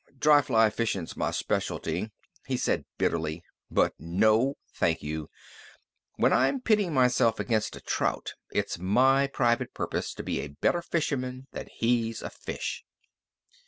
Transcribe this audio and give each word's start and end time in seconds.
"Dry 0.17 0.41
fly 0.41 0.71
fishin's 0.71 1.15
my 1.15 1.29
specialty," 1.29 2.11
he 2.47 2.57
said 2.57 2.85
bitterly, 2.97 3.43
"but 3.69 3.93
no 3.99 4.55
thank 4.73 5.03
you! 5.03 5.29
When 6.15 6.33
I'm 6.33 6.59
pittin' 6.59 6.91
myself 6.91 7.39
against 7.39 7.75
a 7.75 7.81
trout, 7.81 8.33
it's 8.51 8.79
my 8.79 9.27
private 9.27 9.75
purpose 9.75 10.15
to 10.15 10.23
be 10.23 10.39
a 10.39 10.47
better 10.59 10.81
fisherman 10.81 11.45
than 11.51 11.67
he's 11.71 12.23
a 12.23 12.31
fish. 12.31 12.83